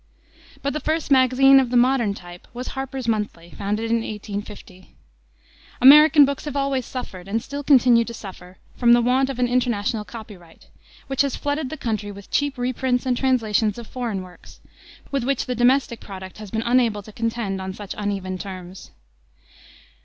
[0.63, 4.95] But the first magazine of the modern type was Harper's Monthly, founded in 1850.
[5.79, 9.47] American books have always suffered, and still continue to suffer, from the want of an
[9.47, 10.69] international copyright,
[11.05, 14.59] which has flooded the country with cheap reprints and translations of foreign works,
[15.11, 18.89] with which the domestic product has been unable to contend on such uneven terms.